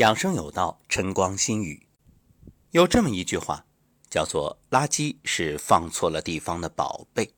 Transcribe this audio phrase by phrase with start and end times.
[0.00, 1.86] 养生有道，晨光心语。
[2.70, 3.66] 有这么一句话，
[4.08, 7.34] 叫做“垃圾是放错了地方的宝贝”。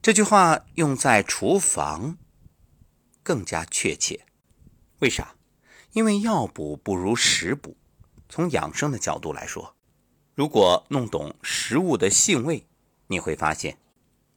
[0.00, 2.16] 这句话用在厨房
[3.22, 4.24] 更加确切。
[5.00, 5.34] 为啥？
[5.92, 7.76] 因为药补不如食补。
[8.30, 9.76] 从养生的角度来说，
[10.34, 12.66] 如果弄懂食物的性味，
[13.08, 13.76] 你会发现，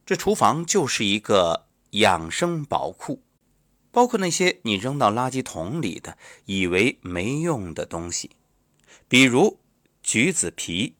[0.04, 3.22] 这厨房就是一个养生宝库。
[3.92, 6.16] 包括那些你扔到垃圾桶里的、
[6.46, 8.30] 以为没用的东西，
[9.06, 9.60] 比如
[10.02, 10.96] 橘子皮，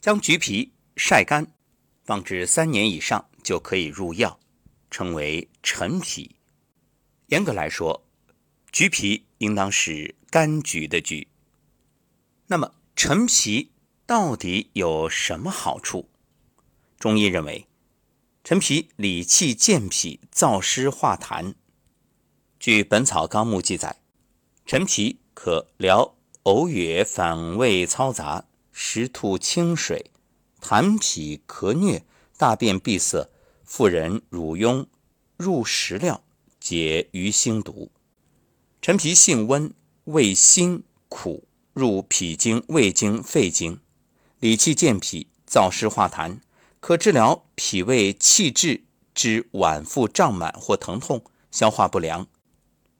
[0.00, 1.46] 将橘皮晒干，
[2.04, 4.40] 放置三年以上就可以入药，
[4.90, 6.34] 称为陈皮。
[7.28, 8.04] 严格来说，
[8.72, 11.28] 橘皮应当是柑橘的橘。
[12.48, 13.70] 那么陈皮
[14.04, 16.10] 到底有什么好处？
[16.98, 17.68] 中医认为，
[18.42, 21.54] 陈皮理气健脾、燥湿化痰。
[22.60, 23.96] 据《本草纲目》记载，
[24.66, 30.10] 陈皮可疗呕哕、反胃、嘈杂、食吐清水、
[30.60, 32.02] 痰痞、咳疟、
[32.36, 33.30] 大便闭塞、
[33.64, 34.84] 妇人乳痈、
[35.38, 36.22] 入食料，
[36.60, 37.90] 解鱼腥毒。
[38.82, 39.72] 陈皮性温，
[40.04, 43.80] 味辛苦，入脾经、胃经、肺经，
[44.38, 46.40] 理气健脾、燥湿化痰，
[46.78, 48.84] 可治疗脾胃气滞
[49.14, 52.26] 之脘腹胀满或疼痛、消化不良。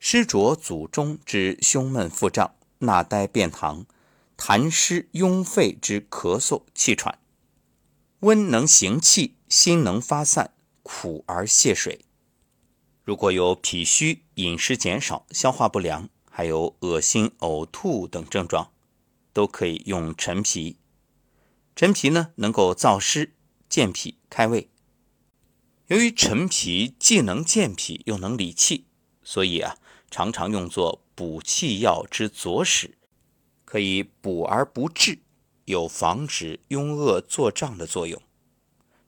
[0.02, 3.84] 湿浊阻中之胸闷腹胀、纳呆便溏、
[4.34, 7.18] 痰湿壅肺之咳嗽气喘，
[8.20, 12.06] 温能行气，辛能发散，苦而泄水。
[13.04, 18.72] 如果有脾虚、饮食减少、消化不良，还有恶心、呕吐等症状，
[19.34, 20.78] 都可以用陈皮。
[21.76, 23.34] 陈皮呢，能够燥湿、
[23.68, 24.70] 健脾、开胃。
[25.88, 28.86] 由于陈皮既能健脾，又能理气。
[29.22, 29.76] 所以啊，
[30.10, 32.98] 常常用作补气药之佐使，
[33.64, 35.20] 可以补而不滞，
[35.66, 38.20] 有防止壅恶作胀的作用。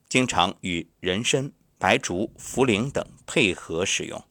[0.09, 4.23] 经常与人参、白术、茯苓等配合使用。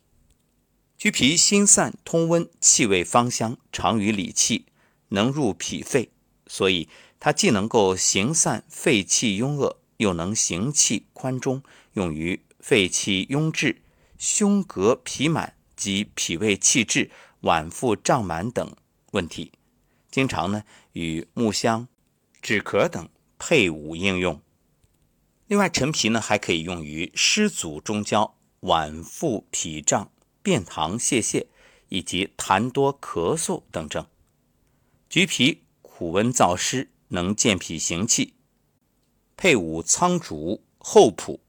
[0.98, 4.68] 橘皮辛散通温，气味芳香，常于理气，
[5.10, 6.12] 能入脾肺，
[6.46, 6.88] 所以
[7.20, 13.82] 它既能够行散肺气壅恶，又能行气宽中，用于肺气壅滞、
[14.18, 15.56] 胸膈痞满。
[15.82, 17.10] 及脾胃气滞、
[17.42, 18.76] 脘腹胀满等
[19.14, 19.52] 问题，
[20.12, 21.88] 经常呢与木香、
[22.40, 23.10] 止咳等
[23.40, 24.40] 配伍应用。
[25.48, 30.12] 另外，陈皮呢还可以用于湿阻中焦、脘腹痞胀、
[30.44, 31.48] 便溏泄泻
[31.90, 34.06] 以及痰多咳嗽等症。
[35.10, 38.36] 橘皮苦温燥湿，能健脾行气，
[39.36, 41.40] 配伍苍术、厚朴，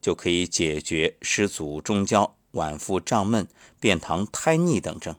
[0.00, 2.36] 就可以解决湿阻中焦。
[2.52, 3.48] 脘腹胀闷、
[3.80, 5.16] 便溏、胎腻等症，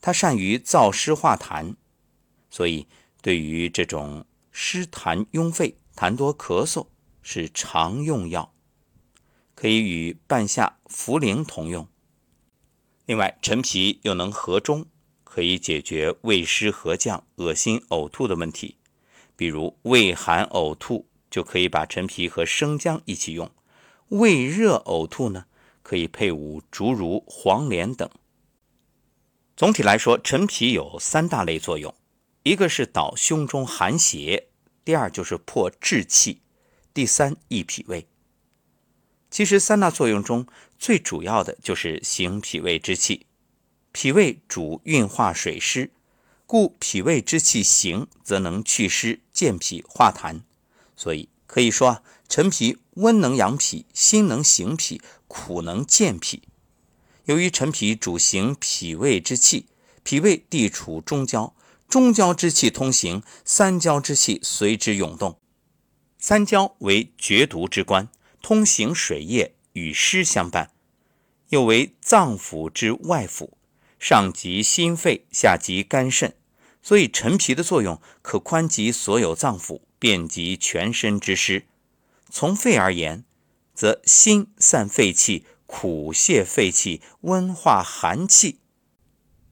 [0.00, 1.76] 它善于燥湿化痰，
[2.50, 2.86] 所以
[3.22, 6.88] 对于这种湿痰壅肺、痰多咳嗽
[7.22, 8.52] 是常用药，
[9.54, 11.88] 可以与半夏、茯苓同用。
[13.06, 14.86] 另外，陈皮又能和中，
[15.24, 18.78] 可以解决胃湿和降、恶心呕吐的问题。
[19.36, 23.48] 比如胃寒呕吐，就可以把陈皮和生姜一起用；
[24.08, 25.46] 胃热呕吐呢？
[25.84, 28.10] 可以配伍竹茹、黄连等。
[29.56, 31.94] 总体来说，陈皮有三大类作用：
[32.42, 34.48] 一个是导胸中寒邪，
[34.84, 36.40] 第二就是破滞气，
[36.92, 38.08] 第三益脾胃。
[39.30, 40.46] 其实三大作用中
[40.78, 43.26] 最主要的就是行脾胃之气。
[43.92, 45.92] 脾胃主运化水湿，
[46.46, 50.40] 故脾胃之气行，则能祛湿、健脾、化痰。
[50.96, 55.00] 所以可以说啊，陈皮温能养脾，辛能行脾。
[55.36, 56.44] 苦能健脾，
[57.24, 59.66] 由于陈皮主行脾胃之气，
[60.04, 61.52] 脾胃地处中焦，
[61.88, 65.40] 中焦之气通行，三焦之气随之涌动。
[66.18, 68.08] 三焦为厥毒之官，
[68.40, 70.70] 通行水液，与湿相伴，
[71.48, 73.50] 又为脏腑之外腑，
[73.98, 76.36] 上及心肺，下及肝肾，
[76.80, 81.66] 所以陈皮的作用可宽及所有脏腑，遍及全身之湿。
[82.30, 83.24] 从肺而言。
[83.74, 88.60] 则辛散肺气，苦泄肺气，温化寒气，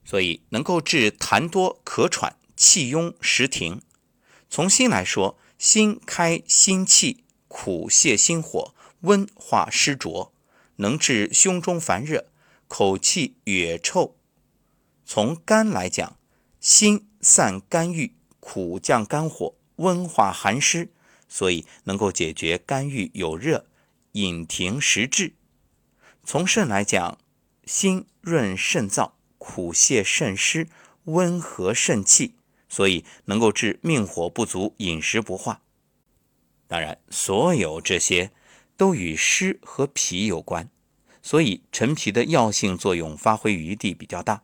[0.04, 3.82] 所以能够治痰多、咳喘、气壅、食停。
[4.48, 10.32] 从心来说，心开心气，苦泄心火，温化湿浊，
[10.76, 12.28] 能治胸中烦热、
[12.68, 14.16] 口气哕臭。
[15.04, 16.16] 从肝来讲，
[16.60, 20.92] 辛散肝郁，苦降肝火，温化寒湿，
[21.28, 23.66] 所以能够解决肝郁有热。
[24.12, 25.34] 引停实滞。
[26.24, 27.18] 从肾来讲，
[27.64, 30.68] 辛润肾燥，苦泻肾湿，
[31.04, 32.34] 温和肾气，
[32.68, 35.62] 所以能够治命火不足、饮食不化。
[36.68, 38.30] 当然，所有这些
[38.76, 40.70] 都与湿和脾有关，
[41.22, 44.42] 所以陈皮的药性作用发挥余地比较大。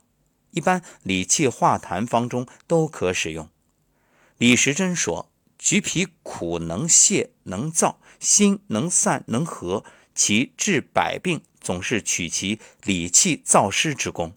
[0.51, 3.49] 一般理气化痰方中都可使用。
[4.39, 9.85] 李时珍说：“橘皮苦，能泻，能燥，辛，能散，能和，
[10.15, 14.33] 其治百病总是取其理气燥湿之功。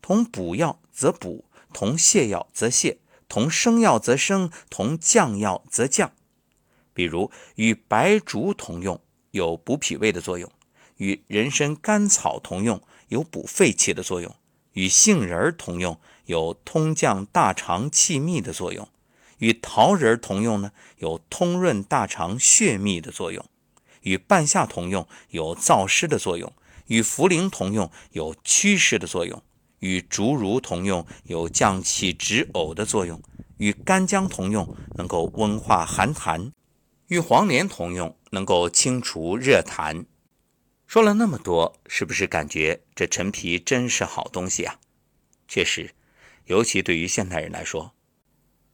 [0.00, 2.96] 同补药则补，同泻药则泻，
[3.28, 6.12] 同生药则生，同降药则降。”
[6.94, 10.48] 比如与白术同用，有补脾胃的作用；
[10.96, 14.32] 与人参、甘草同用，有补肺气的作用；
[14.72, 18.86] 与杏仁同用，有通降大肠气密的作用；
[19.38, 23.42] 与桃仁同用呢，有通润大肠血秘的作用；
[24.02, 26.50] 与半夏同用，有燥湿的作用；
[26.86, 29.40] 与茯苓同用，有祛湿的作用；
[29.80, 33.18] 与竹茹同用，有降气止呕的作用；
[33.58, 36.52] 与干姜同用，能够温化寒痰。
[37.06, 40.04] 与黄连同用，能够清除热痰。
[40.86, 44.78] 说了那么多，是不是感觉这陈皮真是好东西啊？
[45.46, 45.94] 确实，
[46.46, 47.94] 尤其对于现代人来说，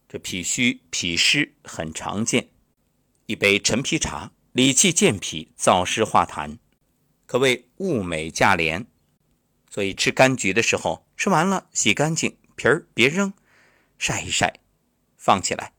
[0.07, 2.49] 这脾虚脾湿很常见。
[3.25, 6.57] 一杯陈皮茶，理气健脾，燥湿化痰，
[7.25, 8.85] 可谓物美价廉。
[9.69, 13.33] 所以吃柑橘的时候，吃完了洗干净皮儿，别扔，
[13.97, 14.59] 晒一晒，
[15.17, 15.73] 放起来。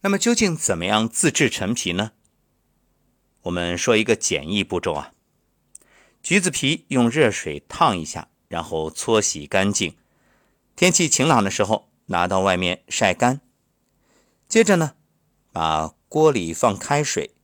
[0.00, 2.12] 那么究竟怎么样自制陈皮呢？
[3.42, 5.12] 我们说一个简易步骤啊，
[6.22, 9.96] 橘子皮用热水烫一下，然后搓洗干净。
[10.74, 13.40] 天气晴朗的时候，拿到外面晒干。
[14.46, 14.94] 接着呢，
[15.50, 17.34] 把锅里放开水，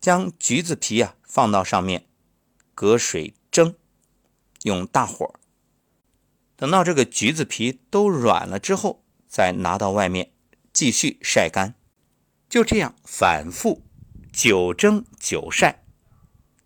[0.00, 2.06] 将橘子皮啊放到上面，
[2.72, 3.74] 隔水蒸，
[4.62, 5.34] 用大火。
[6.54, 10.32] 等到这个橘子皮都软了之后，再拿到外面
[10.72, 11.74] 继续晒干。
[12.48, 13.82] 就这样反复
[14.32, 15.82] 九蒸九晒，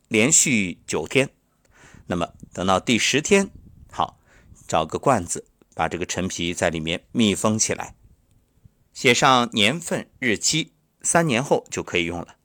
[0.09, 1.31] 连续九天。
[2.09, 3.51] 那么等到第十天，
[3.91, 4.21] 好，
[4.69, 7.95] 找个罐子，把这个陈皮在里面密封起来，
[8.95, 12.37] 写上年份、日期，三年后就可以用了。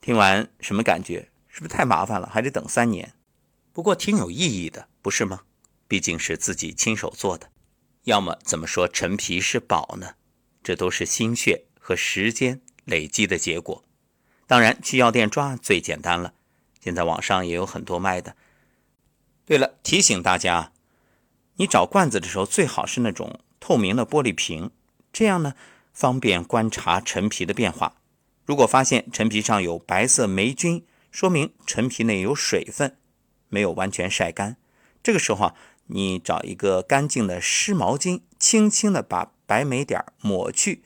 [0.00, 1.30] 听完什么感觉？
[1.46, 2.28] 是不是太麻烦了？
[2.28, 3.14] 还得等三年？
[3.72, 5.42] 不过挺有意义的，不是吗？
[5.86, 7.50] 毕竟是自己亲手做的。
[8.02, 10.16] 要么怎么说陈皮是宝呢？
[10.62, 11.66] 这都是心血。
[11.82, 13.82] 和时间累积的结果，
[14.46, 16.34] 当然去药店抓最简单了。
[16.78, 18.36] 现在网上也有很多卖的。
[19.44, 20.72] 对了，提醒大家，
[21.60, 24.70] 你找罐子的时候最好是那种透明的玻璃瓶，
[25.12, 25.52] 这样呢
[25.92, 27.96] 方便观察陈皮的变化。
[28.46, 32.96] 如果发现陈皮上有白色霉菌，说明陈皮内有水分，
[33.50, 34.56] 没有完全晒干。
[35.02, 35.54] 这个时候啊，
[35.88, 40.82] 你找一个干净的湿毛巾，轻轻的把白霉点抹去。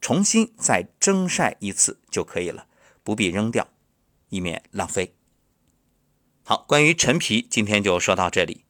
[0.00, 2.68] 重新再蒸晒一次就可以了，
[3.02, 3.66] 不必扔掉，
[4.28, 5.16] 以免浪费。
[6.44, 8.65] 好，关于陈皮，今天就说到这里。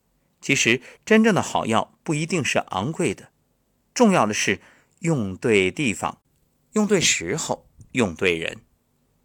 [0.47, 3.31] 其实，真正的好药不一定是昂贵的，
[3.93, 4.61] 重要的是
[5.01, 6.21] 用对地方、
[6.75, 8.59] 用对时候、用对人。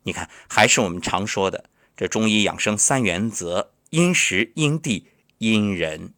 [0.02, 6.16] 你看，还是我们常说的这中医养生三原则：因时、因地、因人。